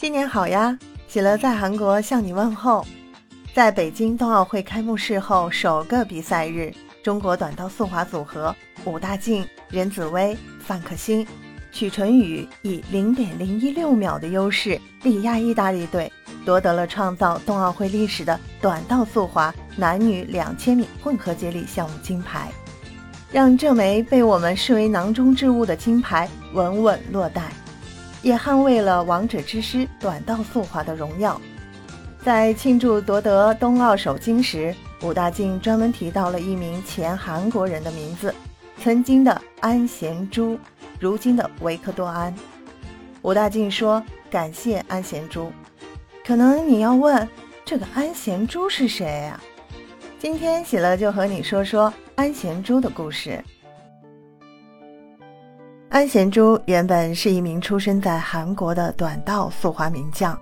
[0.00, 0.78] 新年好呀！
[1.08, 2.86] 喜乐在韩国向你问候。
[3.52, 6.72] 在北京冬奥会开幕式后首个比赛日，
[7.02, 11.26] 中国短道速滑组合武大靖、任子威、范可新、
[11.70, 16.10] 许纯宇以零点零一六秒的优势力压意大利队，
[16.46, 22.50] 夺得了创造冬奥会历史的短道速滑男女两千米混合接力项目金牌，
[23.30, 27.52] 让这枚被我们视为囊中之物的金牌稳稳落袋。
[28.22, 31.40] 也捍卫了王者之师短道速滑的荣耀。
[32.22, 38.34] 在庆祝夺得冬奥首金时，武大靖专门提到了一名前韩国人的名字，
[38.82, 40.58] 曾经的安贤洙，
[40.98, 42.34] 如今的维克多安。
[43.22, 45.50] 武大靖说：“感谢安贤洙。”
[46.26, 47.26] 可能你要问，
[47.64, 49.40] 这个安贤洙是谁呀？
[50.18, 53.42] 今天喜乐就和你说说安贤洙的故事。
[55.90, 60.38] 安贤洙原本是一名出生在韩国的短道速滑名将，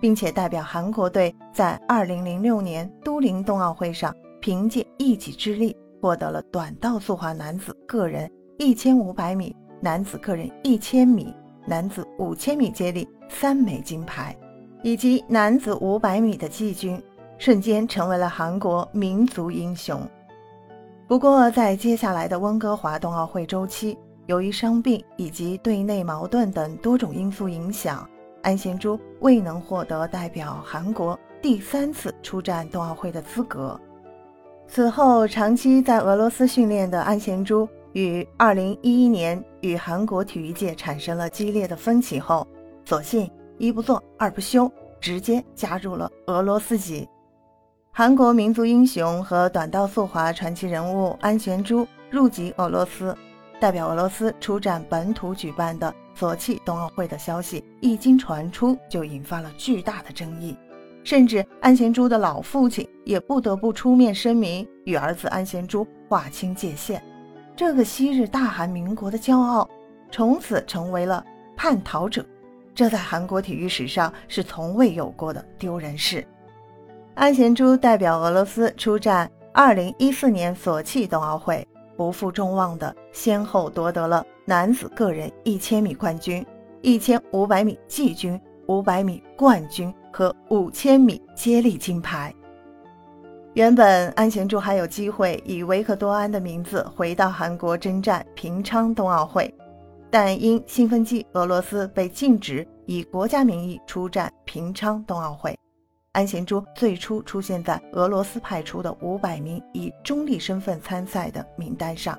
[0.00, 11.32] 并且代表韩国队在2006年都灵冬奥会上凭借一己之力获得了短道速滑男子个人1500米、男子个人1000米、
[11.64, 14.36] 男子5000米接力三枚金牌，
[14.82, 17.00] 以及男子500米的季军，
[17.38, 20.00] 瞬间成为了韩国民族英雄。
[21.06, 23.96] 不过，在接下来的温哥华冬奥会周期，
[24.28, 28.06] 由于伤病以及队内矛盾等多种因素影响，
[28.42, 33.80] 安贤洙未能获得代表韩国第三次出战冬奥会的资格。
[34.68, 42.46] 此后，长期在俄罗斯训练的安贤洙于2011年与韩国体育界产生了激烈的分歧后，
[42.84, 44.70] 索性一不做二不休，
[45.00, 47.08] 直接加入了俄罗斯籍。
[47.90, 53.16] 韩国民族英雄和短道速滑传奇人物安贤洙入籍俄罗斯。
[53.60, 60.56] 代表俄罗斯出战本土举办的索契冬奥会的消息一经传出，就引发了巨大的争议，
[61.02, 67.02] 甚至安贤洙的老父亲也不得不出面声明，与儿子安贤洙划清界限。
[67.56, 69.68] 这个昔日大韩民国的骄傲，
[70.10, 71.24] 从此成为了
[71.56, 72.24] 叛逃者，
[72.72, 76.24] 这在韩国体育史上是从未有过的丢人事。
[77.16, 81.66] 安贤洙代表俄罗斯出战2014年索契冬奥会。
[81.98, 86.46] 不负众望的，先后夺得了男子个人一千米冠军、
[86.80, 92.32] 一千五百米季军、五百米冠军和五千米接力金牌。
[93.54, 99.52] 原本安贤洙还有机会以维克多安的名字回到韩国征战平昌冬奥会，
[100.08, 105.58] 但因兴奋剂俄罗斯被禁止以国家名义出战平昌冬奥会。
[106.18, 112.18] 安贤洙最初出现在俄罗斯派出的五百名以中立身份参赛的名单上，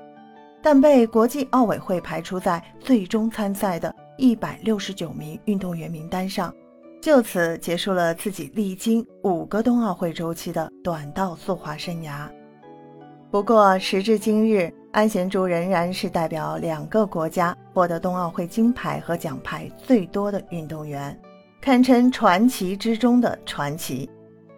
[0.62, 6.50] 但被国际奥委会排除在最终参赛的一百六十九名运动员名单上，
[7.02, 12.26] 就此结束了自己历经五个冬奥会周期的短道速滑生涯。
[13.30, 21.14] 不过，时至今日，安贤洙仍然是代表两个国家获得冬奥会金牌和奖牌最多的运动员。
[21.60, 24.08] 堪称传奇之中的传奇。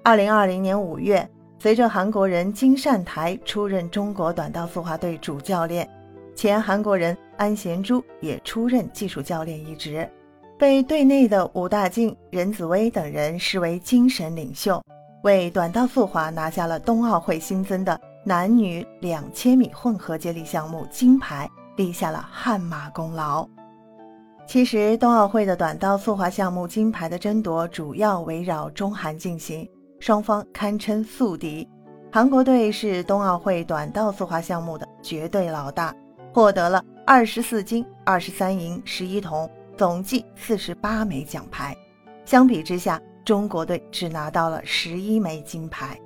[0.04, 5.88] 二零二零年五月，随着韩国人金善台出任中国短道速滑队主教练，
[6.36, 10.08] 前韩国人安贤洙也出任技术教练一职，
[10.56, 14.80] 被队内的武大靖、任子威等人视为精神领袖，
[15.24, 23.44] 为短道速滑拿下了冬奥会新增的男女两千米混合接力项目金牌，立下了汗马功劳。
[24.52, 29.66] 其实，冬奥会的短道速滑项目金牌的争夺主要围绕中韩进行，
[29.98, 31.66] 双方堪称宿敌。
[32.12, 35.96] 韩国队是冬奥会短道速滑项目的绝对老大，
[36.34, 41.74] 获得了二十四金、二十三银、十一铜，总计四十八枚奖牌。
[42.26, 45.98] 相比之下，中国队只拿到了十一枚金牌。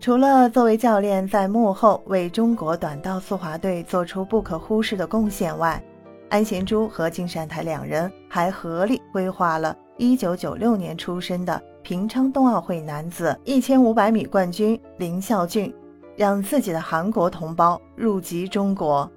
[0.00, 5.80] 除了作为教练在幕后为中国短道速滑队做出不可忽视的贡献外，
[6.28, 15.72] 安贤洙和金善台两人还合力规划了1996年出生的平昌冬奥会男子1500米冠军林孝俊，
[16.16, 19.10] 让自己的韩国同胞入籍中国。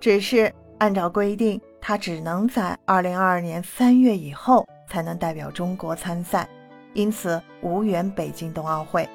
[0.00, 6.48] 只是按照规定，他只能在2022年3月以后才能代表中国参赛，
[6.92, 9.08] 因此无缘北京冬奥会。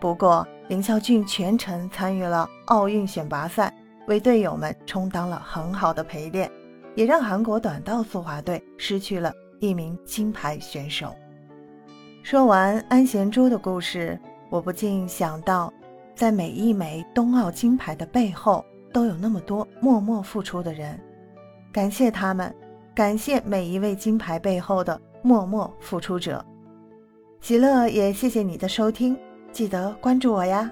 [0.00, 3.72] 不过，林孝俊全程参与了奥运选拔赛。
[4.08, 6.50] 为队友们充当了很好的陪练，
[6.94, 11.14] 也让韩国短道速滑队失去了一名金牌选手。
[12.22, 14.18] 说完安贤洙的故事，
[14.48, 15.72] 我不禁想到，
[16.14, 20.98] 在每一枚冬奥金牌的背后，都有那么多默默付出的人。
[21.70, 22.52] 感谢他们，
[22.94, 26.42] 感谢每一位金牌背后的默默付出者。
[27.42, 29.16] 喜乐也谢谢你的收听，
[29.52, 30.70] 记得关注我呀。